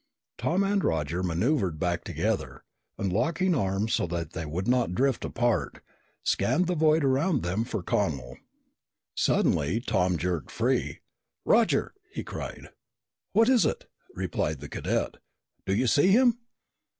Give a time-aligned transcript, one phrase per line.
[0.39, 2.63] Tom and Roger maneuvered back together,
[2.97, 5.83] and locking arms so they would not drift apart,
[6.23, 8.37] scanned the void around them for Connel.
[9.13, 11.01] Suddenly Tom jerked free.
[11.45, 12.69] "Roger!" he cried.
[13.33, 13.85] "What is it?"
[14.15, 15.17] replied the cadet.
[15.67, 16.39] "Do you see him?"